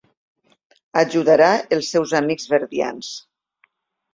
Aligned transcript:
Ajudarà 1.01 1.49
els 1.77 1.91
seus 1.97 2.15
amics 2.21 2.51
verdians. 2.55 3.13